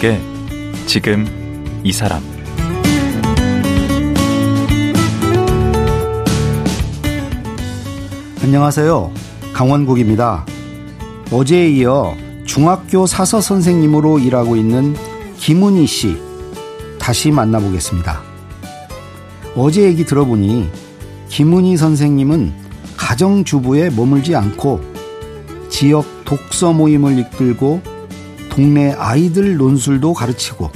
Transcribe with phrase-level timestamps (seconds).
[0.00, 0.18] 강원국의
[0.86, 1.26] 지금
[1.84, 2.22] 이 사람
[8.42, 9.12] 안녕하세요.
[9.52, 10.46] 강원국입니다.
[11.30, 14.96] 어제에 이어 중학교 사서 선생님으로 일하고 있는
[15.36, 16.16] 김은희 씨
[16.98, 18.22] 다시 만나보겠습니다.
[19.54, 20.70] 어제 얘기 들어보니
[21.28, 22.52] 김은희 선생님은
[22.96, 24.80] 가정주부에 머물지 않고
[25.68, 27.89] 지역 독서 모임을 이끌고
[28.50, 30.70] 동네 아이들 논술도 가르치고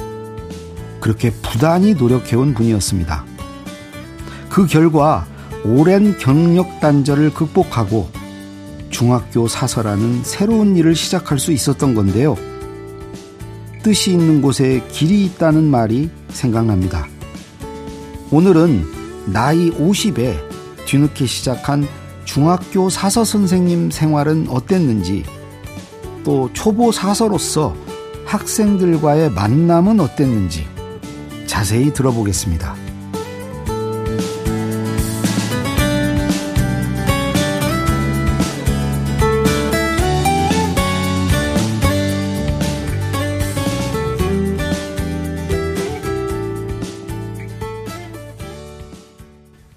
[1.00, 3.24] 그렇게 부단히 노력해온 분이었습니다.
[4.48, 5.26] 그 결과
[5.64, 8.08] 오랜 경력 단절을 극복하고
[8.90, 12.36] 중학교 사서라는 새로운 일을 시작할 수 있었던 건데요.
[13.82, 17.06] 뜻이 있는 곳에 길이 있다는 말이 생각납니다.
[18.30, 18.86] 오늘은
[19.26, 20.36] 나이 50에
[20.86, 21.86] 뒤늦게 시작한
[22.24, 25.24] 중학교 사서 선생님 생활은 어땠는지
[26.24, 27.76] 또 초보 사서로서
[28.24, 30.66] 학생들과의 만남은 어땠는지
[31.46, 32.74] 자세히 들어보겠습니다.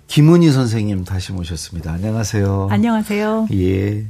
[0.08, 1.92] 김은희 선생님 다시 모셨습니다.
[1.92, 2.70] 안녕하세요.
[2.72, 3.50] 안녕하세요.
[3.54, 4.04] 예.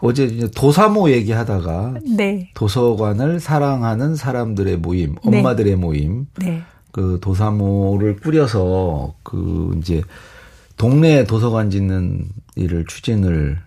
[0.00, 2.50] 어제 도사모 얘기하다가 네.
[2.54, 5.38] 도서관을 사랑하는 사람들의 모임, 네.
[5.38, 5.76] 엄마들의 네.
[5.76, 6.62] 모임, 네.
[6.92, 10.02] 그 도사모를 꾸려서 그 이제
[10.76, 13.58] 동네 도서관 짓는 일을 추진을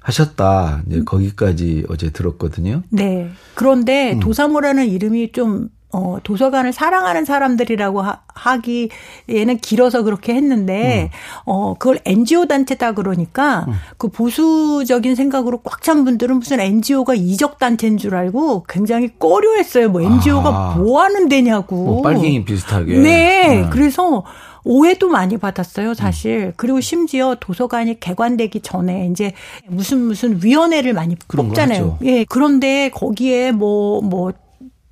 [0.00, 0.82] 하셨다.
[0.86, 2.82] 이제 거기까지 어제 들었거든요.
[2.90, 3.30] 네.
[3.54, 4.20] 그런데 음.
[4.20, 11.18] 도사모라는 이름이 좀 어, 도서관을 사랑하는 사람들이라고 하, 기에는 길어서 그렇게 했는데, 음.
[11.46, 13.74] 어, 그걸 NGO 단체다 그러니까, 음.
[13.98, 19.88] 그 보수적인 생각으로 꽉 찬 분들은 무슨 NGO가 이적 단체인 줄 알고 굉장히 꺼려했어요.
[19.88, 20.74] 뭐 NGO가 아.
[20.76, 21.74] 뭐 하는 데냐고.
[21.74, 22.98] 뭐 빨갱이 비슷하게.
[22.98, 23.62] 네.
[23.62, 23.70] 음.
[23.70, 24.24] 그래서
[24.62, 26.48] 오해도 많이 받았어요, 사실.
[26.48, 26.52] 음.
[26.56, 29.32] 그리고 심지어 도서관이 개관되기 전에 이제
[29.66, 31.98] 무슨 무슨 위원회를 많이 뽑잖아요.
[32.04, 32.24] 예.
[32.28, 34.32] 그런데 거기에 뭐, 뭐,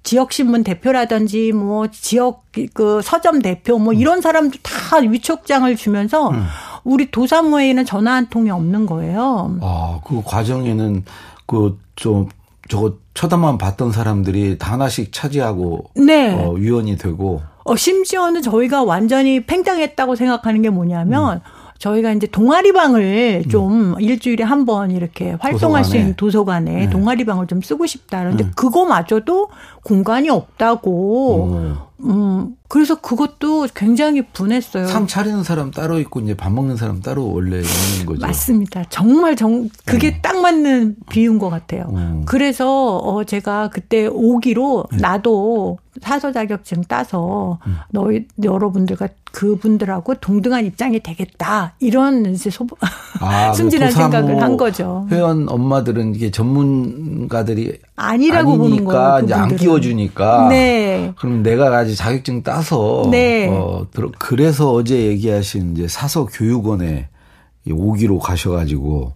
[0.02, 6.44] 지역신문 대표라든지 뭐 지역 그 서점 대표 뭐 이런 사람도 다 위촉장을 주면서 음.
[6.84, 9.58] 우리 도사모에는 전화 한 통이 없는 거예요.
[9.60, 11.04] 아, 그 과정에는
[11.46, 12.28] 그 좀
[12.68, 16.32] 저거 쳐다만 봤던 사람들이 다 하나씩 차지하고 네.
[16.32, 21.57] 어, 위원이 되고 어 심지어는 저희가 완전히 팽당했다고 생각하는 게 뭐냐면 음.
[21.78, 23.48] 저희가 이제 동아리방을 음.
[23.50, 25.84] 좀 일주일에 한 번 이렇게 활동할 도서관에.
[25.84, 26.90] 수 있는 도서관에 네.
[26.90, 28.18] 동아리방을 좀 쓰고 싶다.
[28.20, 28.52] 그런데 음.
[28.56, 29.48] 그거마저도
[29.84, 30.90] 공간이 없다고.
[30.90, 31.87] 오.
[32.04, 34.86] 음, 그래서 그것도 굉장히 분했어요.
[34.86, 38.20] 상 차리는 사람 따로 있고 이제 밥 먹는 사람 따로 원래 있는 거죠.
[38.20, 38.84] 맞습니다.
[38.88, 40.18] 정말 정 그게 음.
[40.22, 41.90] 딱 맞는 비유인 것 같아요.
[41.94, 42.22] 음.
[42.24, 44.98] 그래서 어 제가 그때 오기로 네.
[44.98, 47.76] 나도 사서 자격증 따서 음.
[47.90, 52.66] 너희 여러분들과 그분들하고 동등한 입장이 되겠다 이런 이제 소
[53.20, 55.06] 아, 순진한 생각을 한 거죠.
[55.10, 59.24] 회원 엄마들은 이게 전문가들이 아니라고 보는 거예요.
[59.24, 60.48] 이제 안 끼워주니까.
[60.48, 61.12] 네.
[61.18, 63.48] 그럼 내가 아직 자격증 따서 네.
[63.48, 63.86] 어
[64.18, 67.08] 그래서 어제 얘기하신 이제 사서 교육원에
[67.70, 69.14] 오기로 가셔가지고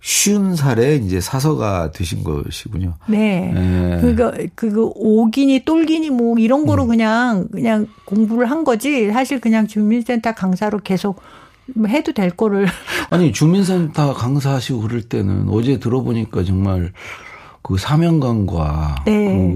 [0.00, 2.94] 쉬운 살에 이제 사서가 되신 것이군요.
[3.06, 3.52] 네.
[3.54, 4.00] 네.
[4.00, 6.88] 그거 그거 오기니 똘기니 뭐 이런 거로 음.
[6.88, 9.12] 그냥 그냥 공부를 한 거지.
[9.12, 11.22] 사실 그냥 주민센터 강사로 계속
[11.86, 12.66] 해도 될 거를.
[13.10, 16.92] 아니 주민센터 강사하시고 그럴 때는 어제 들어보니까 정말
[17.62, 19.52] 그 사명감과 네.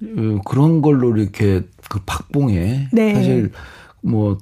[0.00, 3.14] 그 그런 걸로 이렇게 그 박봉에 네.
[3.14, 3.50] 사실
[4.00, 4.38] 뭐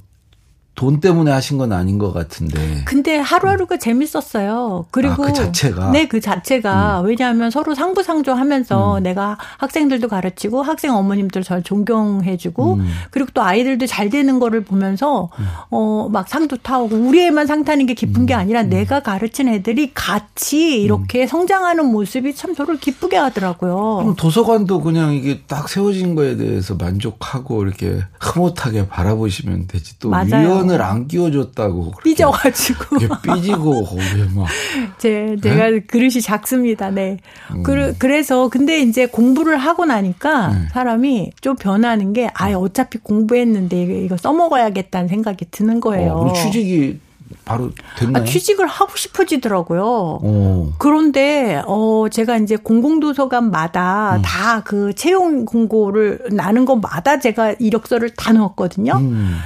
[0.76, 2.82] 돈 때문에 하신 건 아닌 것 같은데.
[2.84, 3.78] 근데 하루하루가 음.
[3.78, 4.84] 재밌었어요.
[4.90, 7.06] 그리고 아, 그 자체가 네, 그 자체가 음.
[7.06, 9.02] 왜냐하면 서로 상부상조하면서 음.
[9.02, 12.86] 내가 학생들도 가르치고 학생 어머님들 절 존경해주고 음.
[13.10, 15.46] 그리고 또 아이들도 잘 되는 거를 보면서 음.
[15.70, 18.38] 어막 상도 타오고 우리 애만 상 타는 게 기쁜 게 음.
[18.40, 24.00] 아니라 내가 가르친 애들이 같이 이렇게 성장하는 모습이 참 저를 기쁘게 하더라고요.
[24.02, 30.65] 그럼 도서관도 그냥 이게 딱 세워진 거에 대해서 만족하고 이렇게 흐뭇하게 바라보시면 되지 또 맞아요.
[30.66, 31.92] 선을 안 끼워줬다고.
[32.02, 32.96] 삐져가지고.
[33.22, 33.86] 삐지고,
[34.34, 34.46] 막.
[34.98, 35.80] 제, 제가 네?
[35.80, 36.90] 그릇이 작습니다.
[36.90, 37.18] 네.
[37.54, 37.62] 음.
[37.62, 40.68] 그, 그래서, 근데 이제 공부를 하고 나니까 네.
[40.72, 46.12] 사람이 좀 변하는 게, 아 어차피 공부했는데 이거, 이거 써먹어야겠다는 생각이 드는 거예요.
[46.12, 46.98] 어, 취직이
[47.44, 48.22] 바로 됐나요?
[48.22, 49.82] 아, 취직을 하고 싶어지더라고요.
[49.82, 50.72] 오.
[50.78, 54.22] 그런데 어 제가 이제 공공도서관마다 음.
[54.22, 58.92] 다그 채용 공고를 나는 것마다 제가 이력서를 다 넣었거든요.
[58.98, 59.38] 음.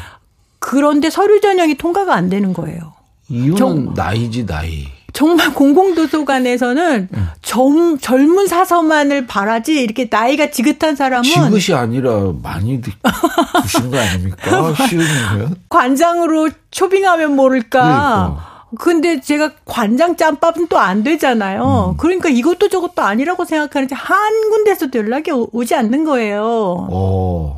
[0.70, 2.93] 그런데 서류 전형이 통과가 안 되는 거예요.
[3.28, 4.87] 이유는 정, 나이지 나이.
[5.12, 7.20] 정말 공공도서관에서는 네.
[7.43, 14.72] 젊, 젊은 사서만을 바라지 이렇게 나이가 지긋한 사람은 지긋이 아니라 많이 드신 거 아닙니까?
[14.88, 15.02] 쉬운
[15.32, 15.50] 거요?
[15.69, 17.81] 관장으로 초빙하면 모를까.
[17.81, 18.50] 그러니까.
[18.78, 21.94] 근데 제가 관장 짬밥은 또 안 되잖아요.
[21.94, 21.96] 음.
[21.96, 26.44] 그러니까 이것도 저것도 아니라고 생각하는데 한 군데서도 연락이 오지 않는 거예요.
[26.88, 27.56] 오.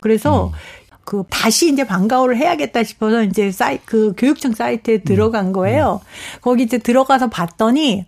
[0.00, 0.52] 그래서 음.
[1.08, 5.00] 그 다시 이제 방과후를 해야겠다 싶어서 이제 사이 그 교육청 사이트에 음.
[5.06, 6.02] 들어간 거예요.
[6.02, 6.40] 음.
[6.42, 8.04] 거기 이제 들어가서 봤더니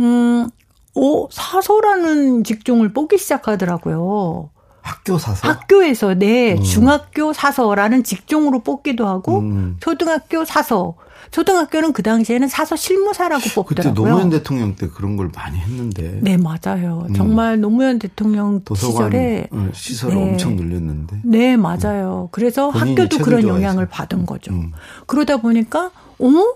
[0.00, 0.50] 음,
[0.94, 4.50] 오 사서라는 직종을 뽑기 시작하더라고요.
[4.82, 5.48] 학교 사서?
[5.48, 6.62] 학교에서 네 음.
[6.62, 9.76] 중학교 사서라는 직종으로 뽑기도 하고 음.
[9.80, 10.94] 초등학교 사서
[11.30, 13.64] 초등학교는 그 당시에는 사서 실무사라고 뽑더라고요.
[13.64, 16.18] 그때 노무현 대통령 때 그런 걸 많이 했는데.
[16.20, 17.06] 네, 맞아요.
[17.08, 17.14] 음.
[17.14, 20.22] 정말 노무현 대통령 시절에 어, 시설을 네.
[20.22, 21.20] 엄청 늘렸는데.
[21.24, 22.28] 네, 맞아요.
[22.32, 24.52] 그래서 학교도 그런 영향을 받은 거죠.
[24.52, 24.72] 음.
[25.06, 26.54] 그러다 보니까 어머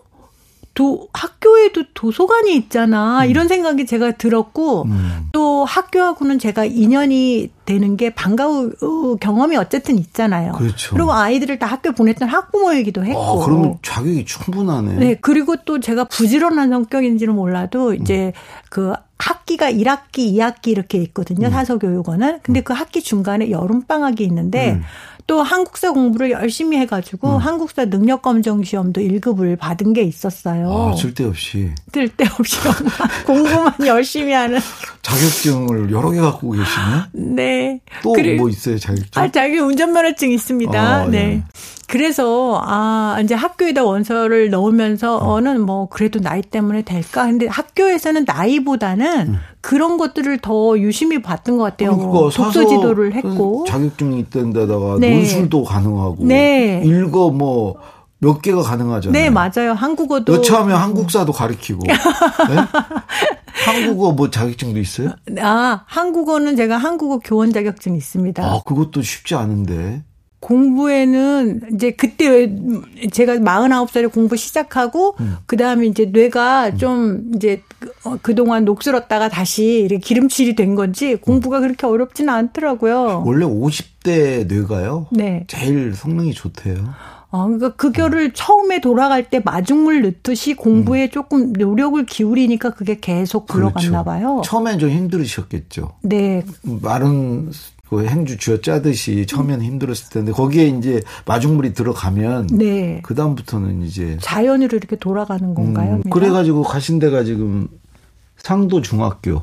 [0.77, 3.25] 도, 학교에도 도서관이 있잖아.
[3.25, 3.31] 음.
[3.31, 5.29] 이런 생각이 제가 들었고, 음.
[5.33, 10.53] 또 학교하고는 제가 인연이 되는 게 반가운 어, 경험이 어쨌든 있잖아요.
[10.53, 10.95] 그렇죠.
[10.95, 13.19] 그리고 아이들을 다 학교 보냈던 학부모이기도 했고.
[13.19, 14.95] 아, 그러면 자격이 충분하네.
[14.97, 15.15] 네.
[15.19, 17.95] 그리고 또 제가 부지런한 성격인지는 몰라도 음.
[17.95, 18.35] 이제
[18.69, 21.49] 그 학기가 1학기, 2학기 이렇게 있거든요.
[21.49, 21.53] 음.
[21.53, 22.41] 사서교육원은.
[22.43, 22.65] 근데 음.
[22.65, 24.83] 그 학기 중간에 여름방학이 있는데, 음.
[25.27, 27.37] 또 한국사 공부를 열심히 해가지고 음.
[27.39, 30.93] 한국사 능력 검정 시험도 1급을 받은 게 있었어요.
[30.93, 31.71] 아, 쓸데없이.
[31.93, 32.57] 쓸데없이
[33.27, 34.61] 공부만 열심히 하는.
[35.07, 36.65] 자격증을 여러 개 갖고 계시네.
[37.13, 37.81] 네.
[38.03, 39.23] 또 뭐 있어요 자격증?
[39.23, 40.81] 아 자기 운전면허증 있습니다.
[40.81, 41.11] 아, 네.
[41.11, 41.43] 네.
[41.87, 47.27] 그래서 아 이제 학교에다 원서를 넣으면서는 뭐 그래도 나이 때문에 될까?
[47.27, 49.39] 근데 학교에서는 나이보다는 음.
[49.61, 51.97] 그런 것들을 더 유심히 봤던 것 같아요.
[51.97, 55.15] 그러니까 독서 지도를 했고 자격증이 있던 데다가 네.
[55.15, 56.83] 논술도 가능하고 네.
[56.85, 57.77] 읽어 뭐
[58.19, 59.13] 몇 개가 가능하잖아요.
[59.13, 59.73] 네, 맞아요.
[59.75, 61.83] 한국어도 여차하면 한국사도 가르치고.
[61.87, 62.57] 네?
[63.65, 65.13] 한국어 뭐 자격증도 있어요?
[65.41, 68.45] 아, 한국어는 제가 한국어 교원 자격증 있습니다.
[68.45, 70.03] 아, 그것도 쉽지 않은데.
[70.41, 72.55] 공부에는 이제 그때
[73.11, 75.37] 제가 49살에 공부 시작하고 음.
[75.47, 76.79] 그다음에 이제 뇌가 음.
[76.79, 77.63] 좀 이제
[78.05, 83.25] 어, 그동안 녹슬었다가 다시 이렇게 기름칠이 된 건지 공부가 그렇게 어렵지는 않더라고요.
[83.27, 85.09] 원래 50대 뇌가요?
[85.11, 85.45] 네.
[85.49, 86.95] 제일 성능이 좋대요.
[87.37, 88.31] 아, 그러니까 그거를 음.
[88.35, 91.11] 처음에 돌아갈 때 마중물 넣듯이 공부에 음.
[91.11, 94.05] 조금 노력을 기울이니까 그게 계속 굴러갔나 그렇죠.
[94.05, 94.43] 봐요.
[94.45, 95.93] 처음엔 좀 힘들으셨겠죠.
[96.03, 96.45] 네.
[96.63, 97.51] 말은
[97.89, 103.01] 그 행주 쥐어 짜듯이 처음에는 힘들었을 텐데 거기에 이제 마중물이 들어가면 네.
[103.03, 106.01] 그 다음부터는 이제 자연으로 이렇게 돌아가는 건가요?
[106.05, 107.69] 음, 그래가지고 가신 데가 지금
[108.39, 109.43] 상도 중학교.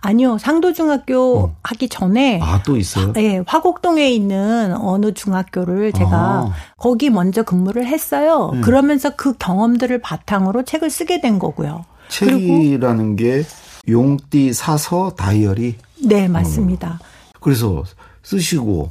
[0.00, 1.56] 아니요, 상도중학교 어.
[1.62, 3.12] 하기 전에 아 또 있어요?
[3.12, 6.52] 네, 화곡동에 있는 어느 중학교를 제가 아.
[6.76, 8.50] 거기 먼저 근무를 했어요.
[8.54, 8.60] 네.
[8.62, 11.84] 그러면서 그 경험들을 바탕으로 책을 쓰게 된 거고요.
[12.08, 13.44] 책이라는 게
[13.88, 15.76] 용띠 사서 다이어리.
[16.04, 16.98] 네, 맞습니다.
[17.02, 17.38] 어.
[17.40, 17.82] 그래서
[18.22, 18.90] 쓰시고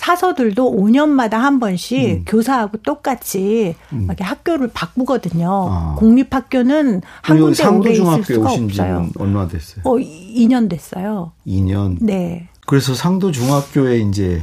[0.00, 2.24] 사서들도 5년마다 한 번씩 음.
[2.26, 4.04] 교사하고 똑같이 음.
[4.04, 5.68] 이렇게 학교를 바꾸거든요.
[5.70, 5.94] 아.
[5.98, 9.10] 공립학교는 한 군데 오래 있을 수가 없어요.
[9.18, 9.82] 얼마 됐어요?
[9.84, 11.32] 어, 2년 됐어요.
[11.46, 11.98] 2년.
[12.00, 12.48] 네.
[12.66, 14.42] 그래서 상도 중학교에 이제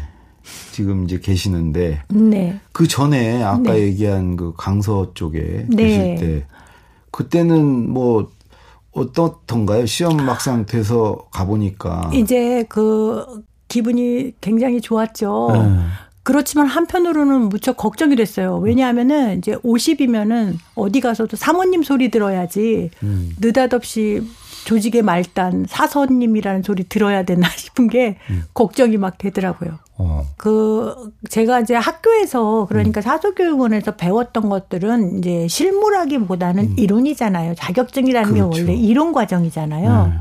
[0.74, 2.60] 지금 이제 계시는데 네.
[2.72, 3.79] 그 전에 아까 네.
[3.79, 5.75] 얘기한 그 강서 쪽에 네.
[5.75, 6.46] 계실 때
[7.10, 8.29] 그때는 뭐
[8.91, 9.88] 어떻던가요?
[9.88, 12.12] 시험 막상 돼서 가보니까.
[12.13, 13.25] 이제 그
[13.67, 15.50] 기분이 굉장히 좋았죠.
[15.53, 15.79] 네.
[16.24, 18.57] 그렇지만 한편으로는 무척 걱정이 됐어요.
[18.57, 23.33] 왜냐하면은 이제 50이면은 어디 가서도 사모님 소리 들어야지 음.
[23.39, 24.27] 느닷없이
[24.65, 28.43] 조직의 말단 사서님이라는 소리 들어야 되나 싶은 게 음.
[28.53, 29.79] 걱정이 막 되더라고요.
[29.97, 30.25] 어.
[30.36, 33.03] 그 제가 이제 학교에서 그러니까 음.
[33.03, 36.75] 사소교육원에서 배웠던 것들은 이제 실무라기보다는 음.
[36.77, 37.55] 이론이잖아요.
[37.55, 38.50] 자격증이라는 그렇죠.
[38.50, 40.13] 게 원래 이론 과정이잖아요.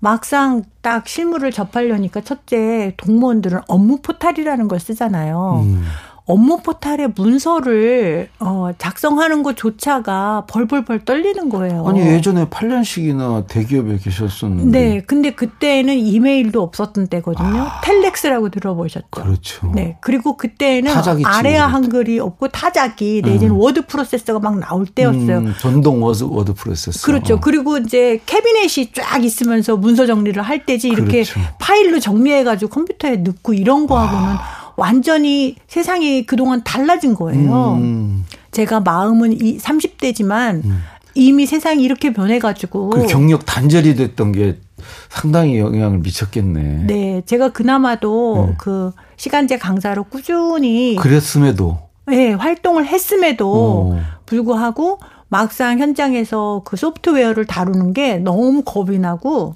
[0.00, 0.04] 음.
[0.04, 5.62] 막상 딱 실무를 접하려니까 첫째 동무원들은 업무 포탈이라는 걸 쓰잖아요.
[5.64, 5.84] 음.
[6.26, 11.86] 업무 포탈에 문서를 어 작성하는 것조차가 벌벌벌 떨리는 거예요.
[11.88, 14.78] 아니 예전에 8년씩이나 대기업에 계셨었는데.
[14.78, 17.48] 네, 근데 그때는 이메일도 없었던 때거든요.
[17.48, 19.06] 아, 텔렉스라고 들어보셨죠?
[19.10, 19.72] 그렇죠.
[19.74, 20.92] 네, 그리고 그때는
[21.24, 23.60] 아래아 한글이 없고 타자기 내지는 음.
[23.60, 25.38] 워드 프로세서가 막 나올 때였어요.
[25.38, 27.06] 음, 전동 워드, 워드 프로세서.
[27.06, 27.34] 그렇죠.
[27.34, 27.40] 어.
[27.40, 31.40] 그리고 이제 캐비넷이 쫙 있으면서 문서 정리를 할 때지 이렇게 그렇죠.
[31.58, 34.36] 파일로 정리해가지고 컴퓨터에 넣고 이런 거하고는.
[34.36, 34.59] 아.
[34.80, 37.74] 완전히 세상이 그동안 달라진 거예요.
[37.74, 38.24] 음.
[38.50, 40.82] 제가 마음은 이 30대지만 음.
[41.14, 42.88] 이미 세상이 이렇게 변해가지고.
[42.88, 44.56] 그 경력 단절이 됐던 게
[45.10, 46.86] 상당히 영향을 미쳤겠네.
[46.86, 47.22] 네.
[47.26, 48.54] 제가 그나마도 네.
[48.58, 50.96] 그 시간제 강사로 꾸준히.
[50.96, 51.78] 그랬음에도.
[52.06, 52.32] 네.
[52.32, 53.98] 활동을 했음에도 오.
[54.24, 54.98] 불구하고
[55.32, 59.52] 막상 현장에서 그 소프트웨어를 다루는 게 너무 겁이 나고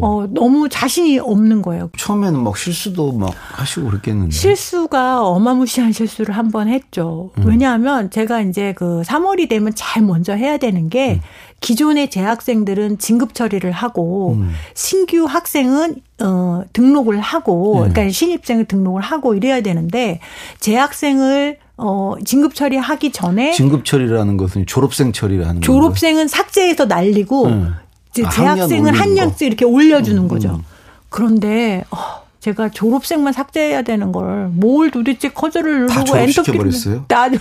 [0.00, 1.90] 어 너무 자신이 없는 거예요.
[1.96, 4.30] 처음에는 막 실수도 막 하시고 그랬겠는데.
[4.32, 7.30] 실수가 어마무시한 실수를 한 번 했죠.
[7.38, 7.44] 음.
[7.46, 11.20] 왜냐하면 제가 이제 그 3월이 되면 제일 먼저 해야 되는 게 음.
[11.60, 14.52] 기존의 재학생들은 진급 처리를 하고 음.
[14.74, 17.92] 신규 학생은 어 등록을 하고 네.
[17.92, 20.20] 그러니까 신입생을 등록을 하고 이래야 되는데
[20.60, 23.52] 재학생을 어, 진급 처리하기 전에.
[23.52, 27.74] 진급 처리라는 것은 졸업생 처리를 는 졸업생은 삭제해서 날리고, 음.
[28.10, 30.50] 이제 아, 재학생은 한 년씩 이렇게 올려주는 음, 거죠.
[30.50, 30.64] 음.
[31.08, 36.70] 그런데, 어, 제가 졸업생만 삭제해야 되는 걸, 뭘 도대체 커저를 누르고 엔터 키를.
[37.08, 37.38] 다 네.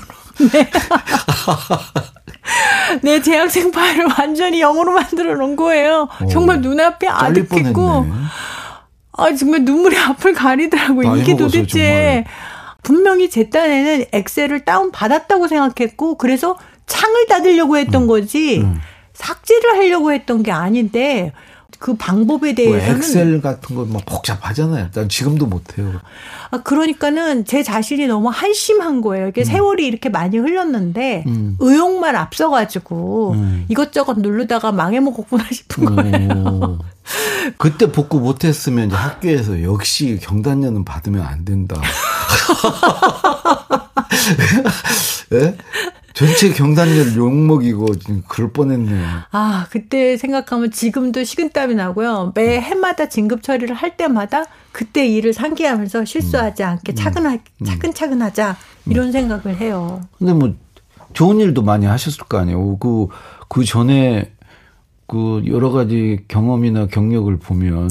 [3.01, 6.09] 내 재학생 파일을 완전히 영어로 만들어 놓은 거예요.
[6.23, 8.05] 오, 정말 눈앞에 아득했고,
[9.13, 11.15] 아, 정말 눈물이 앞을 가리더라고요.
[11.17, 11.65] 이게 도대체.
[11.67, 12.25] 정말.
[12.83, 18.07] 분명히 제 딴에는 엑셀을 다운 받았다고 생각했고 그래서 창을 닫으려고 했던 음.
[18.07, 18.79] 거지 음.
[19.13, 21.31] 삭제를 하려고 했던 게 아닌데
[21.83, 24.91] 그 방법에 뭐 대해서는 뭐 엑셀 같은 거 막 복잡하잖아요.
[24.93, 25.91] 난 지금도 못 해요.
[26.49, 29.27] 아 그러니까는 제 자신이 너무 한심한 거예요.
[29.27, 29.43] 이게 음.
[29.43, 31.57] 세월이 이렇게 많이 흘렀는데 음.
[31.59, 33.65] 의욕만 앞서 가지고 음.
[33.67, 36.79] 이것저것 누르다가 망해 먹었구나 싶은 거예요.
[37.59, 41.81] 그때 복구 못 했으면 이제 학교에서 역시 경단녀는 받으면 안 된다.
[45.31, 45.57] 네?
[46.13, 49.07] 전체 경단녀를 욕먹이고 지금 그럴 뻔했네요.
[49.31, 52.33] 아, 그때 생각하면 지금도 식은땀이 나고요.
[52.35, 56.95] 매 해마다 진급 처리를 할 때마다 그때 일을 상기하면서 실수하지 않게 음.
[56.95, 57.65] 차근하, 음.
[57.65, 59.11] 차근차근 하자 이런 음.
[59.11, 60.01] 생각을 해요.
[60.19, 60.53] 근데 뭐
[61.13, 62.77] 좋은 일도 많이 하셨을 거 아니에요.
[62.77, 63.07] 그,
[63.47, 64.31] 그 전에
[65.07, 67.87] 그 여러 가지 경험이나 경력을 보면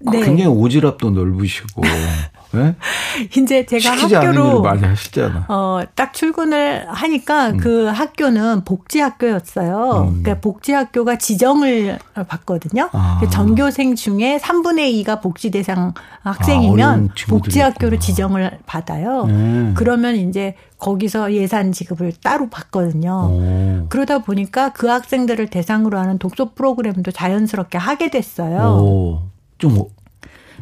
[0.00, 0.20] 네.
[0.20, 1.82] 굉장히 오지랖도 넓으시고
[2.52, 2.74] 네?
[3.36, 5.46] 이제 제가 학교로 많이 하시잖아.
[5.48, 7.56] 어, 딱 출근을 하니까 음.
[7.56, 10.08] 그 학교는 복지학교였어요.
[10.08, 10.22] 음.
[10.22, 12.90] 그러니까 복지학교가 지정을 받거든요.
[12.92, 13.18] 아.
[13.20, 19.24] 그 전교생 중에 3분의 2가 복지 대상 학생이면 아, 복지학교로 지정을 받아요.
[19.24, 19.74] 음.
[19.76, 23.28] 그러면 이제 거기서 예산 지급을 따로 받거든요.
[23.30, 23.86] 오.
[23.88, 28.78] 그러다 보니까 그 학생들을 대상으로 하는 독서 프로그램도 자연스럽게 하게 됐어요.
[28.80, 29.22] 오.
[29.58, 29.78] 좀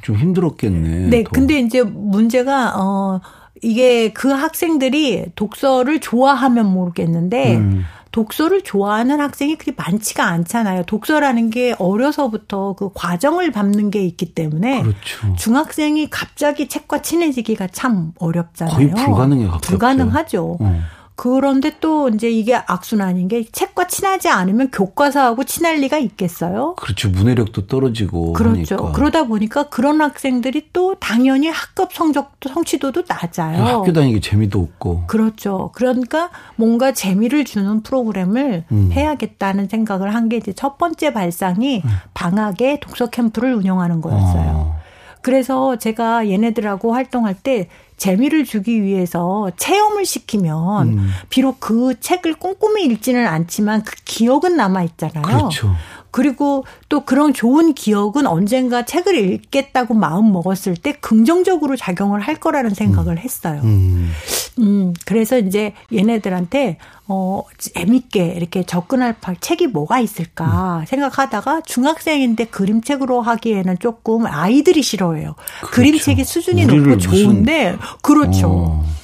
[0.03, 1.09] 좀 힘들었겠네.
[1.09, 1.31] 네, 더.
[1.31, 3.21] 근데 이제 문제가 어
[3.63, 7.85] 이게 그 학생들이 독서를 좋아하면 모르겠는데 음.
[8.13, 10.83] 독서를 좋아하는 학생이 그리 많지가 않잖아요.
[10.85, 15.37] 독서라는 게 어려서부터 그 과정을 밟는 게 있기 때문에 그렇죠.
[15.37, 18.75] 중학생이 갑자기 책과 친해지기가 참 어렵잖아요.
[18.75, 19.69] 거의 불가능해 가깝죠.
[19.69, 20.57] 불가능하죠.
[20.61, 20.81] 어.
[21.23, 26.75] 그런데 또 이제 이게 악순환인 게 책과 친하지 않으면 교과서하고 친할 리가 있겠어요?
[26.77, 27.11] 그렇죠.
[27.11, 28.33] 문해력도 떨어지고.
[28.33, 28.77] 그렇죠.
[28.77, 28.93] 하니까.
[28.93, 33.63] 그러다 보니까 그런 학생들이 또 당연히 학급 성적도 성취도도 낮아요.
[33.63, 35.05] 학교 다니기 재미도 없고.
[35.09, 35.73] 그렇죠.
[35.75, 38.91] 그러니까 뭔가 재미를 주는 프로그램을 음.
[38.91, 41.91] 해야겠다는 생각을 한 게 이제 첫 번째 발상이 음.
[42.15, 44.51] 방학에 독서 캠프를 운영하는 거였어요.
[44.55, 44.80] 어.
[45.23, 51.11] 그래서 제가 얘네들하고 활동할 때 재미를 주기 위해서 체험을 시키면 음.
[51.29, 55.23] 비록 그 책을 꼼꼼히 읽지는 않지만 그 기억은 남아 있잖아요.
[55.23, 55.75] 그렇죠.
[56.11, 62.71] 그리고 또 그런 좋은 기억은 언젠가 책을 읽겠다고 마음 먹었을 때 긍정적으로 작용을 할 거라는
[62.71, 63.19] 생각을 음.
[63.19, 63.61] 했어요.
[63.65, 64.11] 음.
[64.59, 70.87] 음, 그래서 이제 얘네들한테 어 재밌게 이렇게 접근할 책이 뭐가 있을까 음.
[70.87, 75.35] 생각하다가 중학생인데 그림책으로 하기에는 조금 아이들이 싫어해요.
[75.61, 75.75] 그렇죠.
[75.75, 78.49] 그림책이 수준이 높고 좋은데 그렇죠.
[78.49, 79.00] 어.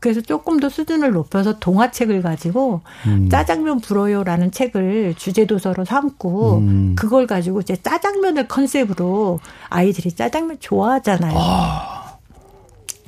[0.00, 3.28] 그래서 조금 더 수준을 높여서 동화책을 가지고 음.
[3.28, 6.94] 짜장면 불어요라는 책을 주제 도서로 삼고 음.
[6.96, 11.34] 그걸 가지고 이제 짜장면을 컨셉으로 아이들이 짜장면 좋아하잖아요.
[11.36, 12.16] 아.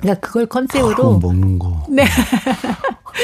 [0.01, 1.83] 그러니까 그걸 컨셉으로 아, 먹는 거.
[1.89, 2.05] 네.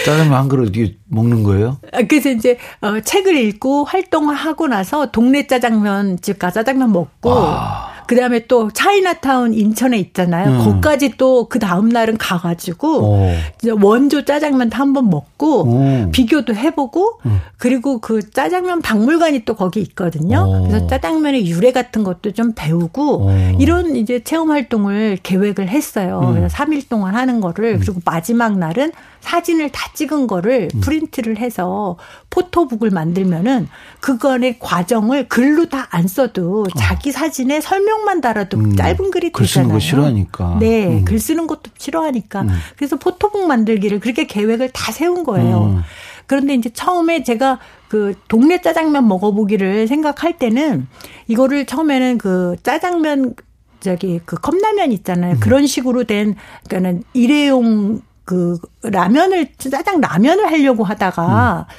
[0.06, 0.72] 짜장면 한 그릇
[1.10, 1.78] 먹는 거예요?
[1.92, 7.32] 아, 그래서 이제 어, 책을 읽고 활동을 하고 나서 동네 짜장면 집 가 짜장면 먹고
[7.34, 7.97] 아.
[8.08, 10.50] 그 다음에 또 차이나타운 인천에 있잖아요.
[10.50, 10.58] 음.
[10.64, 13.30] 거기까지 또 그 다음 날은 가가지고 오.
[13.62, 16.12] 이제 원조 짜장면 한번 먹고 오.
[16.12, 17.40] 비교도 해보고 음.
[17.58, 20.40] 그리고 그 짜장면 박물관이 또 거기 있거든요.
[20.48, 20.68] 오.
[20.68, 26.22] 그래서 짜장면의 유래 같은 것도 좀 배우고 이런 이제 체험 활동을 계획을 했어요.
[26.24, 26.34] 음.
[26.36, 27.80] 그래서 3일 동안 하는 거를 음.
[27.80, 30.82] 그리고 마지막 날은 사진을 다 찍은 거를 음.
[30.82, 31.98] 프린트를 해서
[32.30, 33.68] 포토북을 만들면은
[34.00, 36.78] 그거의 과정을 글로 다 안 써도 어.
[36.78, 38.76] 자기 사진에 설명 만 달아도 음.
[38.76, 40.58] 짧은 글이 글 쓰는 거 싫어하니까.
[40.60, 41.06] 네, 음.
[41.06, 42.42] 글 쓰는 것도 싫어하니까.
[42.42, 42.50] 음.
[42.76, 45.78] 그래서 포토북 만들기를 그렇게 계획을 다 세운 거예요.
[45.78, 45.82] 음.
[46.26, 50.88] 그런데 이제 처음에 제가 그 동네 짜장면 먹어보기를 생각할 때는
[51.28, 53.36] 이거를 처음에는 그 짜장면
[53.80, 55.36] 저기 그 컵라면 있잖아요.
[55.36, 55.40] 음.
[55.40, 56.36] 그런 식으로 된
[56.68, 61.74] 그러니까는 일회용 그 라면을 짜장 라면을 하려고 하다가 음.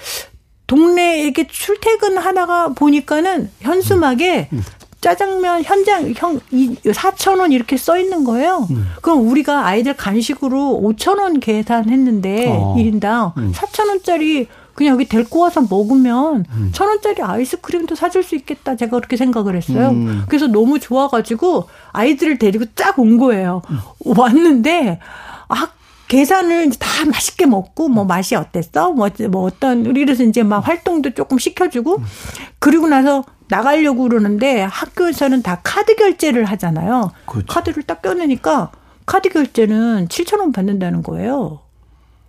[0.67, 4.63] 동네에 이렇게 출퇴근 하다가 보니까는 현수막에 음.
[4.99, 5.01] 음.
[5.01, 8.67] 짜장면 현장 형 4천 원 이렇게 써 있는 거예요.
[8.71, 8.87] 음.
[9.01, 12.75] 그럼 우리가 아이들 간식으로 5천 원 계산했는데 어.
[12.77, 13.53] 1인당 음.
[13.55, 16.71] 4천 원짜리 그냥 여기 데리고 와서 먹으면 음.
[16.73, 18.77] 천 원짜리 아이스크림도 사줄 수 있겠다.
[18.77, 19.89] 제가 그렇게 생각을 했어요.
[19.91, 20.25] 음.
[20.29, 23.63] 그래서 너무 좋아가지고 아이들을 데리고 딱온 거예요.
[23.71, 23.79] 음.
[24.17, 25.01] 왔는데
[25.49, 25.69] 아
[26.07, 28.93] 계산을 다 맛있게 먹고 뭐 맛이 어땠어?
[28.93, 32.05] 뭐, 뭐 어떤 우리 그래서 이제 막 활동도 조금 시켜주고 음.
[32.59, 37.13] 그리고 나서 나가려고 그러는데 학교에서는 다 카드 결제를 하잖아요.
[37.27, 37.47] 그렇죠.
[37.47, 38.71] 카드를 딱 껴내니까
[39.07, 41.61] 카드 결제는 7천 원 받는다는 거예요.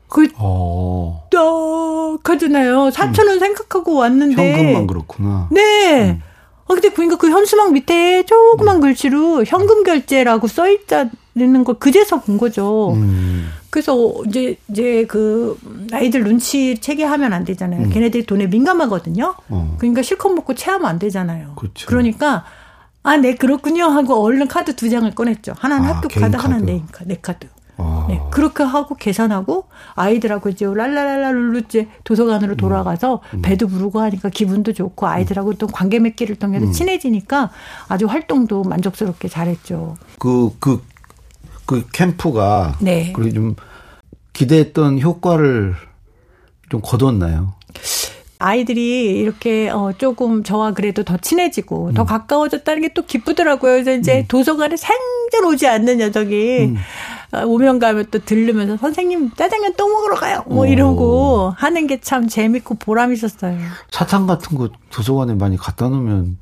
[0.08, 1.28] 그, 어.
[1.30, 2.90] 딱 하잖아요.
[2.90, 3.40] 4천 원 음.
[3.40, 4.54] 생각하고 왔는데.
[4.58, 5.48] 현금만 그렇구나.
[5.52, 6.12] 네.
[6.12, 6.29] 음.
[6.70, 8.82] 아, 근데 그러니까 그 현수막 밑에 조그만 음.
[8.82, 12.94] 글씨로 현금 결제라고 써있다는 걸 그제서 본 거죠.
[12.94, 13.50] 음.
[13.72, 15.58] 그래서 이제, 이제 그
[15.92, 17.86] 아이들 눈치 채게 하면 안 되잖아요.
[17.86, 17.90] 음.
[17.90, 19.36] 걔네들이 돈에 민감하거든요.
[19.50, 19.76] 어.
[19.80, 21.54] 그러니까 실컷 먹고 체하면 안 되잖아요.
[21.56, 21.88] 그렇죠.
[21.88, 22.46] 그러니까
[23.02, 23.86] 아, 네, 그렇군요.
[23.86, 25.54] 하고 얼른 카드 두 장을 꺼냈죠.
[25.58, 27.48] 하나는 아, 학교 카드, 카드, 하나는 내, 내 카드.
[27.80, 28.06] 아.
[28.10, 32.58] 네, 그렇게 하고 계산하고 아이들하고 이제 랄랄랄라 룰루 이제 도서관으로 음.
[32.58, 33.42] 돌아가서 음.
[33.42, 36.72] 배도 부르고 하니까 기분도 좋고 아이들하고 또 관계 맺기를 통해서 음.
[36.72, 37.52] 친해지니까
[37.88, 39.96] 아주 활동도 만족스럽게 잘했죠.
[40.20, 40.84] 그, 그,
[41.66, 42.76] 그 캠프가.
[42.80, 43.14] 네.
[43.16, 43.56] 그리고 좀
[44.34, 45.76] 기대했던 효과를
[46.70, 47.54] 좀 거뒀나요?
[48.42, 51.94] 아이들이 이렇게 어 조금 저와 그래도 더 친해지고 음.
[51.94, 53.74] 더 가까워졌다는 게 또 기쁘더라고요.
[53.74, 54.26] 그래서 이제 음.
[54.28, 56.78] 도서관에 생전 오지 않는 녀석이 음.
[57.32, 60.44] 어, 오면 가면 또 들르면서 선생님 짜장면 또 먹으러 가요.
[60.48, 60.66] 뭐 오.
[60.66, 63.58] 이러고 하는 게 참 재밌고 보람 있었어요.
[63.92, 66.38] 사탕 같은 거 도서관에 많이 갖다 놓으면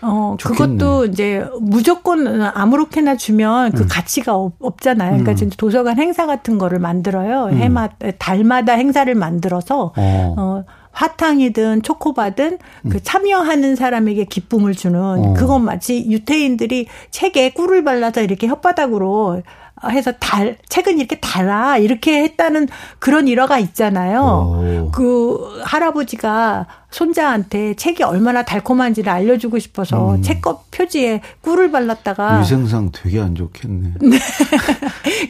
[0.00, 0.78] 어, 좋겠네.
[0.78, 3.88] 그것도 이제 무조건 아무렇게나 주면 그 음.
[3.88, 5.50] 가치가 없, 잖아요 그러니까 음.
[5.56, 7.50] 도서관 행사 같은 거를 만들어요.
[7.52, 7.56] 음.
[7.56, 13.00] 해마, 달마다 행사를 만들어서, 어, 어 화탕이든 초코바든 그 음.
[13.02, 15.34] 참여하는 사람에게 기쁨을 주는 어.
[15.34, 19.42] 그건 마치 유태인들이 책에 꿀을 발라서 이렇게 혓바닥으로
[19.90, 22.68] 해서 달 책은 이렇게 달아 이렇게 했다는
[22.98, 24.20] 그런 일화가 있잖아요.
[24.20, 24.90] 오.
[24.92, 30.22] 그 할아버지가 손자한테 책이 얼마나 달콤한지를 알려주고 싶어서 음.
[30.22, 33.94] 책겉 표지에 꿀을 발랐다가 위생상 되게 안 좋겠네.
[34.02, 34.18] 네.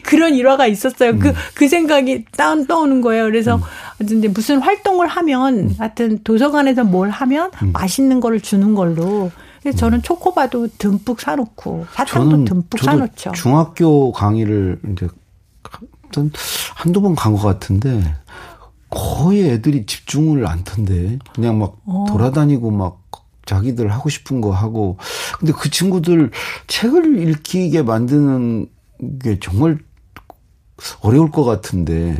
[0.03, 1.13] 그런 일화가 있었어요.
[1.13, 1.33] 그그 음.
[1.55, 3.23] 그 생각이 떠, 떠오는 거예요.
[3.23, 3.59] 그래서
[4.01, 4.33] 음.
[4.33, 5.75] 무슨 활동을 하면 음.
[5.79, 7.71] 하여튼 도서관에서 뭘 하면 음.
[7.71, 9.31] 맛있는 거를 주는 걸로
[9.63, 13.31] 그래서 저는 초코바도 듬뿍 사놓고 사탕도 듬뿍 사놓죠.
[13.31, 15.07] 중학교 강의를 이제
[16.75, 18.15] 한두 번 간 것 같은데
[18.89, 22.05] 거의 애들이 집중을 안 턴데 그냥 막 어.
[22.09, 23.01] 돌아다니고 막
[23.45, 24.97] 자기들 하고 싶은 거 하고
[25.39, 26.29] 근데 그 친구들
[26.67, 28.67] 책을 읽히게 만드는
[29.21, 29.79] 게 정말
[31.01, 32.19] 어려울 것 같은데.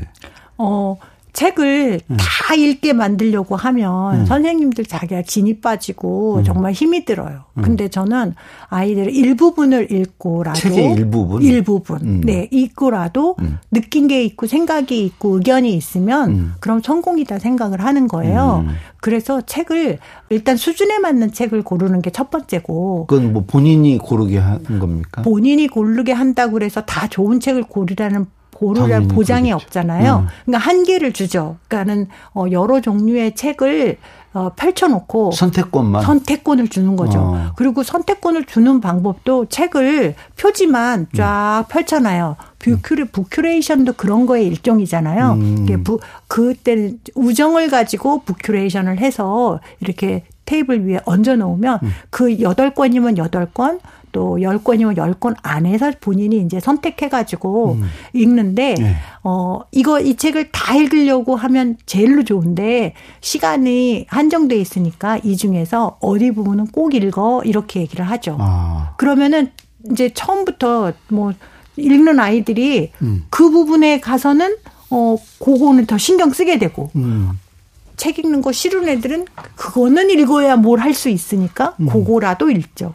[0.58, 0.97] 어
[1.34, 2.17] 책을 음.
[2.17, 4.26] 다 읽게 만들려고 하면 음.
[4.26, 6.43] 선생님들 자기가 진이 빠지고 음.
[6.43, 7.43] 정말 힘이 들어요.
[7.58, 7.63] 음.
[7.63, 8.34] 근데 저는
[8.69, 12.22] 아이들 일부분을 읽고라도 책의 일부분 일부분 음.
[12.22, 13.58] 네 읽고라도 음.
[13.72, 18.65] 느낀 게 있고 생각이 있고 의견이 있으면 그럼 성공이다 생각을 하는 거예요.
[19.02, 23.08] 그래서 책을 일단 수준에 맞는 책을 고르는 게 첫 번째고.
[23.08, 25.24] 그건 뭐 본인이 고르게 하는 겁니까?
[25.24, 28.28] 본인이 고르게 한다고 그래서 다 좋은 책을 고르라는
[28.63, 29.56] 고르랄 보장이 그렇겠죠.
[29.56, 30.15] 없잖아요.
[30.19, 30.28] 음.
[30.45, 31.58] 그러니까 한계를 주죠.
[31.67, 33.97] 그러니까는 어 여러 종류의 책을
[34.34, 37.19] 어, 펼쳐놓고 선택권만 선택권을 주는 거죠.
[37.19, 37.52] 어.
[37.56, 41.71] 그리고 선택권을 주는 방법도 책을 표지만 쫙 음.
[41.71, 42.36] 펼쳐놔요.
[42.58, 45.34] 뷰큐레 부큐레이션도 그런 거의 일종이잖아요.
[45.34, 45.58] 음.
[45.62, 51.91] 이게 부 그때는 우정을 가지고 부큐레이션을 해서 이렇게 테이블 위에 얹어 놓으면 음.
[52.10, 53.80] 그 여덟 권이면 여덟 권,
[54.13, 57.89] 또 10권이면 10권 안에서 본인이 이제 선택해가지고 음.
[58.13, 58.95] 읽는데, 네.
[59.23, 66.32] 어, 이거, 이 책을 다 읽으려고 하면 제일로 좋은데, 시간이 한정돼 있으니까 이 중에서 어디
[66.32, 68.38] 부분은 꼭 읽어, 이렇게 얘기를 하죠.
[68.39, 68.93] 아.
[68.97, 69.52] 그러면은
[69.91, 71.34] 이제 처음부터 뭐,
[71.76, 73.26] 읽는 아이들이 음.
[73.30, 74.56] 그 부분에 가서는,
[74.91, 77.32] 어, 그거는 더 신경 쓰게 되고, 음.
[77.95, 81.88] 책 읽는 거 싫은 애들은 그거는 읽어야 뭘 할 수 있으니까 음.
[81.88, 82.91] 그거라도 읽죠.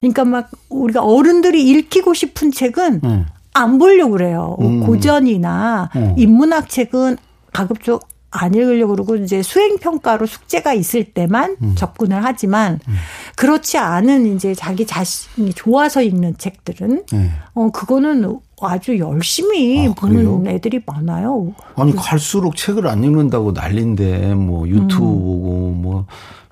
[0.00, 3.26] 그러니까 막 우리가 어른들이 읽히고 싶은 책은 음.
[3.52, 4.56] 안 보려고 그래요.
[4.60, 4.86] 음.
[4.86, 6.14] 고전이나 음.
[6.16, 7.16] 인문학 책은
[7.52, 11.74] 가급적 안 읽으려고 그러고 이제 수행 평가로 숙제가 있을 때만 음.
[11.74, 12.94] 접근을 하지만 음.
[13.34, 17.30] 그렇지 않은 이제 자기 자신이 좋아서 읽는 책들은 네.
[17.54, 21.54] 어 그거는 아주 열심히 아, 보는 애들이 많아요.
[21.74, 25.20] 아니 갈수록 책을 안 읽는다고 난린데 뭐 유튜브 음.
[25.20, 26.06] 보고 뭐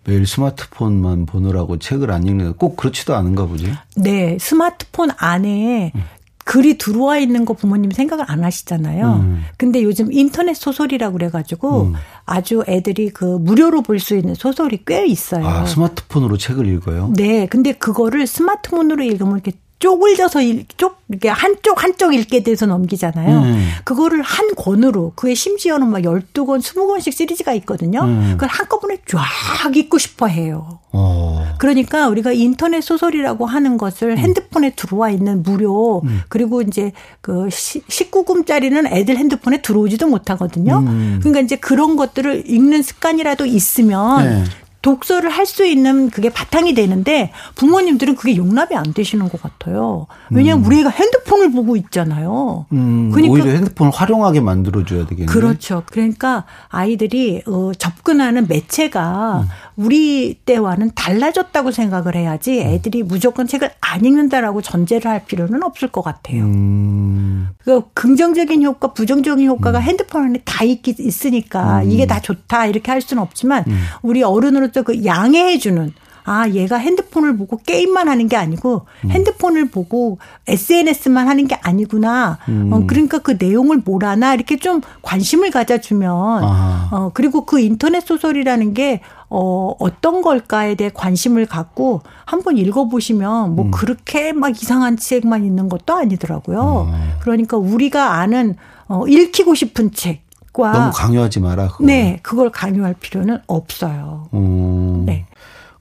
[0.08, 3.70] 매일 스마트폰만 보느라고 책을 안 읽는 꼭 그렇지도 않은가 보지?
[3.96, 6.02] 네, 스마트폰 안에 음.
[6.44, 9.16] 글이 들어와 있는 거 부모님 생각을 안 하시잖아요.
[9.16, 9.44] 음.
[9.58, 11.92] 근데 요즘 인터넷 소설이라고 그래가지고 음.
[12.24, 15.46] 아주 애들이 그 무료로 볼 수 있는 소설이 꽤 있어요.
[15.46, 17.12] 아, 스마트폰으로 책을 읽어요?
[17.14, 17.46] 네.
[17.46, 20.40] 근데 그거를 스마트폰으로 읽으면 이렇게 쪼글져서
[20.76, 23.38] 쪽 이게 한쪽 한쪽 읽게 돼서 넘기잖아요.
[23.38, 23.68] 음.
[23.84, 28.02] 그거를 한 권으로 그게 심지어는 막 12권, 20권씩 시리즈가 있거든요.
[28.02, 28.30] 음.
[28.32, 30.80] 그걸 한꺼번에 쫙 읽고 싶어 해요.
[30.92, 31.54] 어.
[31.58, 34.18] 그러니까 우리가 인터넷 소설이라고 하는 것을 음.
[34.18, 36.22] 핸드폰에 들어와 있는 무료 음.
[36.28, 40.78] 그리고 이제 그 19금짜리는 애들 핸드폰에 들어오지도 못하거든요.
[40.78, 41.18] 음.
[41.20, 44.44] 그러니까 이제 그런 것들을 읽는 습관이라도 있으면 네.
[44.82, 50.06] 독서를 할 수 있는 그게 바탕이 되는데 부모님들은 그게 용납이 안 되시는 것 같아요.
[50.30, 50.66] 왜냐하면 음.
[50.68, 52.66] 우리가 핸드폰을 보고 있잖아요.
[52.72, 55.26] 음, 그러니까 오히려 핸드폰을 활용하게 만들어줘야 되겠네요.
[55.32, 55.84] 그렇죠.
[55.86, 59.48] 그러니까 아이들이 어, 접근하는 매체가 음.
[59.78, 66.02] 우리 때와는 달라졌다고 생각을 해야지 애들이 무조건 책을 안 읽는다라고 전제를 할 필요는 없을 것
[66.02, 66.42] 같아요.
[66.42, 67.50] 음.
[67.58, 69.82] 그 긍정적인 효과, 부정적인 효과가 음.
[69.82, 71.92] 핸드폰 안에 다 있기 있으니까 음.
[71.92, 73.84] 이게 다 좋다 이렇게 할 수는 없지만 음.
[74.02, 75.92] 우리 어른으로서 그 양해해 주는
[76.28, 79.10] 아, 얘가 핸드폰을 보고 게임만 하는 게 아니고 음.
[79.10, 82.38] 핸드폰을 보고 SNS만 하는 게 아니구나.
[82.50, 82.70] 음.
[82.70, 86.88] 어, 그러니까 그 내용을 뭘 하나 이렇게 좀 관심을 가져주면 아.
[86.92, 93.64] 어, 그리고 그 인터넷 소설이라는 게 어, 어떤 걸까에 대해 관심을 갖고 한번 읽어보시면 뭐
[93.66, 93.70] 음.
[93.70, 96.90] 그렇게 막 이상한 책만 있는 것도 아니더라고요.
[96.92, 97.12] 음.
[97.20, 100.28] 그러니까 우리가 아는 어, 읽히고 싶은 책.
[100.52, 101.68] 너무 강요하지 마라.
[101.68, 101.86] 그걸.
[101.86, 104.28] 네, 그걸 강요할 필요는 없어요.
[104.34, 105.04] 음.
[105.06, 105.26] 네.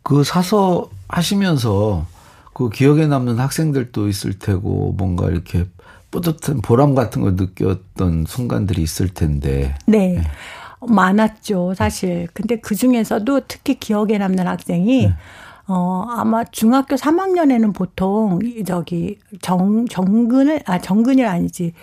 [0.08, 2.06] 그 사서 하시면서
[2.54, 5.66] 그 기억에 남는 학생들도 있을 테고 뭔가 이렇게
[6.12, 9.76] 뿌듯한 보람 같은 걸 느꼈던 순간들이 있을 텐데.
[9.86, 10.14] 네.
[10.14, 10.24] 네.
[10.80, 12.30] 많았죠, 사실.
[12.34, 15.14] 근데 그 중에서도 특히 기억에 남는 학생이 네.
[15.68, 21.74] 어, 아마 중학교 3학년에는 보통 저기 정 정근을 아 정근이 아니지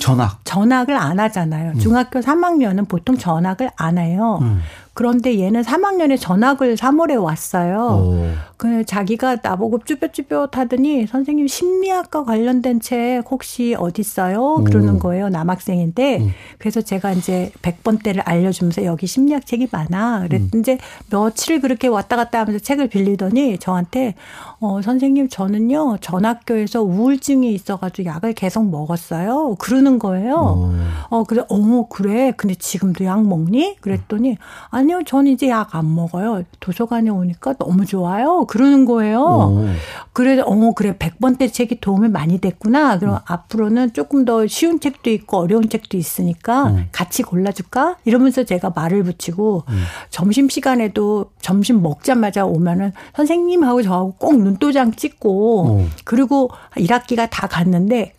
[0.00, 0.44] 전학.
[0.44, 1.72] 전학을 안 하잖아요.
[1.72, 1.78] 음.
[1.78, 4.38] 중학교 3학년은 보통 전학을 안 해요.
[4.42, 4.60] 음.
[4.98, 7.78] 그런데 얘는 3학년에 전학을 3월에 왔어요.
[8.02, 8.48] 오.
[8.56, 14.56] 그 자기가 나보고 쭈뼛쭈뼛 하더니 선생님 심리학과 관련된 책 혹시 어디 있어요?
[14.64, 15.28] 그러는 거예요.
[15.28, 16.30] 남학생인데 음.
[16.58, 20.22] 그래서 제가 이제 100번대를 알려주면서 여기 심리학 책이 많아.
[20.22, 20.60] 그랬는데 음.
[20.60, 20.78] 이제
[21.10, 24.16] 며칠 그렇게 왔다 갔다 하면서 책을 빌리더니 저한테
[24.58, 29.54] 어 선생님 저는요 전 학교에서 우울증이 있어가지고 약을 계속 먹었어요.
[29.60, 30.34] 그러는 거예요.
[30.34, 31.16] 오.
[31.16, 33.76] 어 그래 어 그래 근데 지금도 약 먹니?
[33.80, 34.38] 그랬더니
[34.70, 36.42] 아니 요 저는 이제 약 안 먹어요.
[36.60, 38.44] 도서관에 오니까 너무 좋아요.
[38.46, 39.20] 그러는 거예요.
[39.20, 39.66] 오.
[40.12, 42.98] 그래, 어, 그래, 100번대 책이 도움이 많이 됐구나.
[42.98, 43.18] 그럼 음.
[43.26, 46.88] 앞으로는 조금 더 쉬운 책도 있고 어려운 책도 있으니까 음.
[46.92, 47.96] 같이 골라줄까?
[48.04, 49.82] 이러면서 제가 말을 붙이고 음.
[50.10, 55.86] 점심시간에도 점심 먹자마자 오면은 선생님하고 저하고 꼭 눈도장 찍고 오.
[56.04, 58.14] 그리고 1학기가 다 갔는데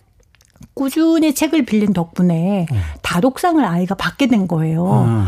[0.74, 2.82] 꾸준히 책을 빌린 덕분에 음.
[3.02, 4.86] 다독상을 아이가 받게 된 거예요.
[4.86, 5.26] 음.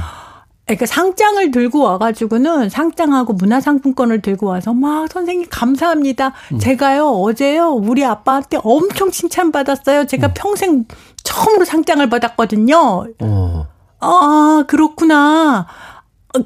[0.71, 6.33] 그러니까 상장을 들고 와가지고는 상장하고 문화상품권을 들고 와서 막 선생님 감사합니다.
[6.53, 6.59] 음.
[6.59, 10.05] 제가요 어제요 우리 아빠한테 엄청 칭찬받았어요.
[10.05, 10.33] 제가 음.
[10.33, 10.85] 평생
[11.23, 13.05] 처음으로 상장을 받았거든요.
[13.19, 13.67] 어.
[13.99, 15.67] 아 그렇구나.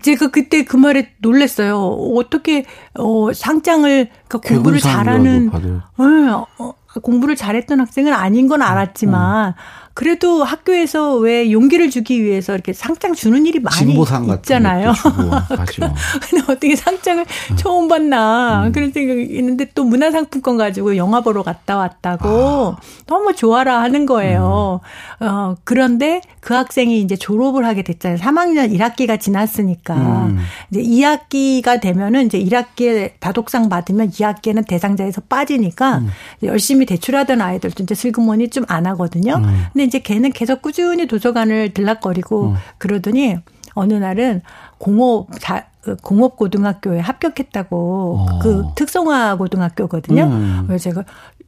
[0.02, 1.80] 제가 그때 그 말에 놀랬어요.
[2.16, 2.66] 어떻게
[2.98, 9.50] 어 상장을 그러니까 공부를 잘하는 네, 어, 공부를 잘했던 학생은 아닌 건 알았지만.
[9.50, 9.85] 음.
[9.96, 13.98] 그래도 학교에서 왜 용기를 주기 위해서 이렇게 상장 주는 일이 많이
[14.36, 14.92] 있잖아요.
[16.30, 17.56] 근데 어떻게 상장을 음.
[17.56, 18.72] 처음 받나 음.
[18.74, 22.78] 그런 생각이 있는데 또 문화상품권 가지고 영화 보러 갔다 왔다고 아.
[23.08, 24.82] 너무 좋아라 하는 거예요.
[25.22, 25.28] 음.
[25.28, 28.20] 어, 그런데 그 학생이 이제 졸업을 하게 됐잖아요.
[28.20, 29.96] 3학년 1학기가 지났으니까.
[29.96, 30.40] 음.
[30.72, 36.10] 이제 2학기가 되면은 이제 1학기에 다독상 받으면 2학기에는 대상자에서 빠지니까 음.
[36.44, 39.36] 열심히 대출하던 아이들도 이제 슬그머니 좀 안 하거든요.
[39.38, 39.66] 음.
[39.74, 42.56] 근데 이제 걔는 계속 꾸준히 도서관을 들락거리고 음.
[42.78, 43.38] 그러더니
[43.74, 44.42] 어느 날은
[44.78, 45.68] 공업 자,
[46.02, 48.40] 공업 고등학교에 합격했다고 어.
[48.40, 50.24] 그 특성화 고등학교거든요.
[50.24, 50.64] 음.
[50.68, 51.06] 그래서 제가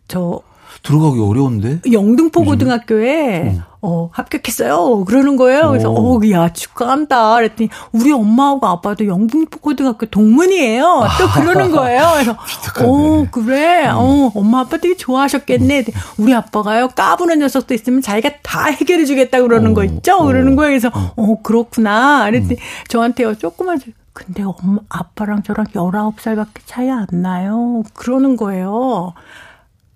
[0.08, 0.42] 저
[0.84, 1.82] 들어가기 어려운데?
[1.92, 3.62] 영등포 고등학교에 음.
[3.82, 5.06] 어, 합격했어요.
[5.06, 5.70] 그러는 거예요.
[5.70, 6.20] 그래서, 오.
[6.20, 7.36] 어, 야, 축하한다.
[7.36, 11.08] 그랬더니, 우리 엄마하고 아빠도 영등포 고등학교 동문이에요.
[11.20, 12.10] 또 그러는 거예요.
[12.14, 12.32] 그래서,
[12.84, 13.86] 어, 그래.
[13.88, 13.96] 음.
[13.96, 15.86] 어, 엄마 아빠 되게 좋아하셨겠네.
[16.18, 19.74] 우리 아빠가요, 까부는 녀석도 있으면 자기가 다 해결해 주겠다 그러는 오.
[19.76, 20.26] 거 있죠?
[20.26, 20.72] 그러는 거예요.
[20.72, 22.26] 그래서, 어, 어 그렇구나.
[22.26, 22.58] 그랬더니, 음.
[22.90, 23.80] 저한테요, 조그만,
[24.14, 27.84] 근데 엄마, 아빠랑 저랑 19살밖에 차이 안 나요.
[27.94, 29.14] 그러는 거예요.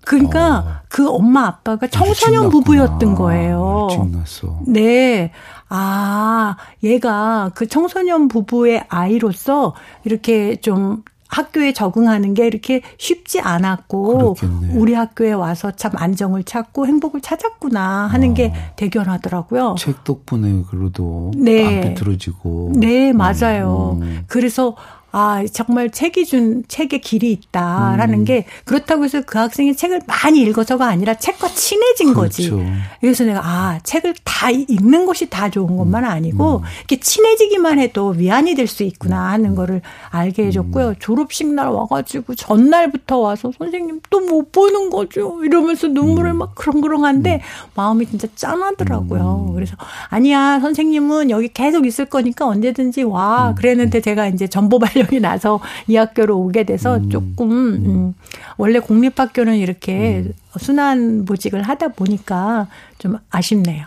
[0.05, 0.81] 그러니까 어.
[0.89, 3.87] 그 엄마 아빠가 청소년 부부였던 거예요.
[3.91, 4.59] 일났어.
[4.67, 5.31] 네.
[5.69, 14.73] 아, 얘가 그 청소년 부부의 아이로서 이렇게 좀 학교에 적응하는 게 이렇게 쉽지 않았고 그렇겠네.
[14.75, 18.33] 우리 학교에 와서 참 안정을 찾고 행복을 찾았구나 하는 어.
[18.33, 19.75] 게 대견하더라고요.
[19.79, 21.83] 책 덕분에 그래도 네.
[21.85, 22.73] 안 비틀어지고.
[22.75, 23.97] 네, 맞아요.
[24.01, 24.23] 음.
[24.27, 24.75] 그래서
[25.11, 28.25] 아, 정말 책이 준 책의 길이 있다라는 음.
[28.25, 32.57] 게 그렇다고 해서 그 학생이 책을 많이 읽어서가 아니라 책과 친해진 그렇죠.
[32.57, 32.73] 거지.
[32.99, 36.63] 그래서 내가 아, 책을 다 읽는 것이 다 좋은 것만 아니고 음.
[36.79, 40.87] 이렇게 친해지기만 해도 위안이 될 수 있구나 하는 거를 알게 해줬고요.
[40.89, 40.95] 음.
[40.99, 45.43] 졸업식 날 와가지고 전날부터 와서 선생님 또 못 보는 거죠.
[45.43, 46.37] 이러면서 눈물을 음.
[46.37, 47.39] 막 그렁그렁한데 음.
[47.75, 49.47] 마음이 진짜 짠하더라고요.
[49.49, 49.53] 음.
[49.53, 49.75] 그래서
[50.09, 53.53] 아니야, 선생님은 여기 계속 있을 거니까 언제든지 와.
[53.57, 57.09] 그랬는데 제가 이제 전보 발령 연이 나서 이 학교로 오게 돼서 음.
[57.09, 57.85] 조금 음.
[57.85, 58.13] 음,
[58.57, 60.33] 원래 공립학교는 이렇게 음.
[60.57, 63.85] 순환 보직을 하다 보니까 좀 아쉽네요.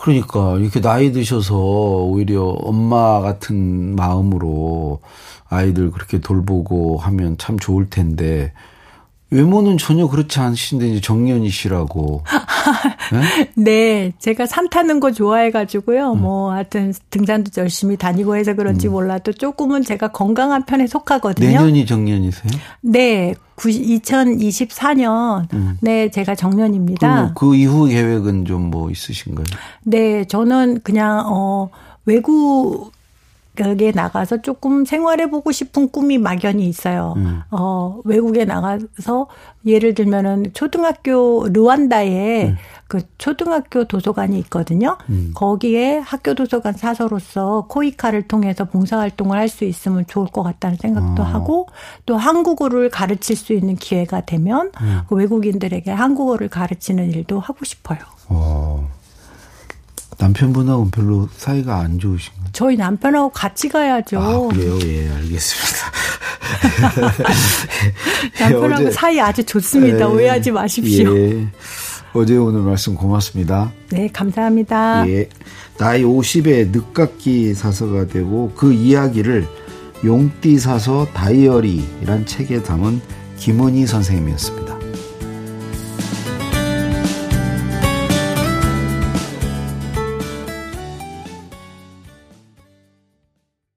[0.00, 5.00] 그러니까 이렇게 나이 드셔서 오히려 엄마 같은 마음으로
[5.50, 8.52] 아이들 그렇게 돌보고 하면 참 좋을 텐데
[9.30, 12.24] 외모는 전혀 그렇지 않으신데 이제 정년이시라고.
[13.12, 13.52] 네?
[13.54, 14.12] 네?
[14.18, 16.12] 제가 산 타는 거 좋아해가지고요.
[16.12, 16.22] 음.
[16.22, 18.92] 뭐 하여튼 등산도 열심히 다니고 해서 그런지 음.
[18.92, 21.46] 몰라도 조금은 제가 건강한 편에 속하거든요.
[21.46, 22.52] 내년이 정년이세요?
[22.82, 25.76] 네, 2024년 음.
[25.80, 27.34] 네 제가 정년입니다.
[27.34, 29.44] 그, 그 이후 계획은 좀 뭐 있으신가요?
[29.84, 31.70] 네, 저는 그냥 어
[32.06, 32.92] 외국
[33.60, 37.14] 외국에 나가서 조금 생활해보고 싶은 꿈이 막연히 있어요.
[37.16, 37.42] 음.
[37.50, 39.28] 어, 외국에 나가서
[39.66, 42.56] 예를 들면은 초등학교 르완다에 음.
[42.88, 44.96] 그 초등학교 도서관이 있거든요.
[45.10, 45.32] 음.
[45.34, 51.26] 거기에 학교 도서관 사서로서 코이카를 통해서 봉사활동을 할 수 있으면 좋을 것 같다는 생각도 아.
[51.26, 51.66] 하고
[52.06, 55.00] 또 한국어를 가르칠 수 있는 기회가 되면 음.
[55.08, 57.98] 그 외국인들에게 한국어를 가르치는 일도 하고 싶어요.
[58.28, 58.88] 어.
[60.20, 62.44] 남편분하고는 별로 사이가 안 좋으신가요?
[62.52, 64.20] 저희 남편하고 같이 가야죠.
[64.20, 64.78] 아, 그래요?
[64.84, 65.78] 예, 알겠습니다.
[68.38, 70.00] 남편하고 예, 사이 아주 좋습니다.
[70.00, 71.16] 예, 오해하지 마십시오.
[71.16, 71.48] 예.
[72.12, 73.72] 어제 오늘 말씀 고맙습니다.
[73.90, 75.08] 네, 감사합니다.
[75.08, 75.28] 예.
[75.78, 79.46] 나이 50에 늦깎이 사서가 되고 그 이야기를
[80.04, 83.00] 용띠 사서 다이어리란 책에 담은
[83.38, 84.69] 김은희 선생님이었습니다.